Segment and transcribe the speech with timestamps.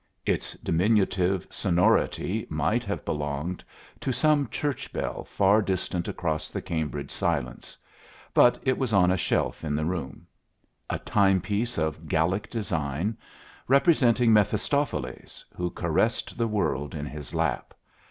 [0.25, 3.63] Its diminutive sonority might have belonged
[3.99, 7.77] to some church bell far distant across the Cambridge silence;
[8.33, 10.25] but it was on a shelf in the room,
[10.89, 13.15] a timepiece of Gallic design,
[13.67, 17.71] representing Mephistopheles, who caressed the world in his lap.